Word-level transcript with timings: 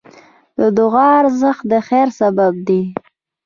د 0.59 0.61
دعا 0.79 1.07
ارزښت 1.21 1.61
د 1.71 1.73
خیر 1.87 2.07
سبب 2.19 2.53
دی. 2.67 2.81